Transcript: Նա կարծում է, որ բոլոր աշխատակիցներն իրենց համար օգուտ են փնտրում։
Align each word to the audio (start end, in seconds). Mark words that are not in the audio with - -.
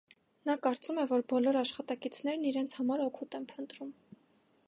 Նա 0.49 0.53
կարծում 0.67 1.01
է, 1.01 1.03
որ 1.11 1.25
բոլոր 1.33 1.59
աշխատակիցներն 1.61 2.49
իրենց 2.53 2.75
համար 2.81 3.03
օգուտ 3.05 3.39
են 3.41 3.47
փնտրում։ 3.55 3.93